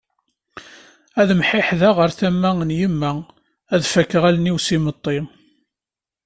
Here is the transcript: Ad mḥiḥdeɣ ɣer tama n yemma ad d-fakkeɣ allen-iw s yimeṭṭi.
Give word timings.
Ad 1.21 1.29
mḥiḥdeɣ 1.39 1.93
ɣer 1.99 2.11
tama 2.19 2.51
n 2.67 2.75
yemma 2.79 3.11
ad 3.73 3.79
d-fakkeɣ 3.81 4.23
allen-iw 4.29 4.57
s 4.59 4.67
yimeṭṭi. 4.73 5.17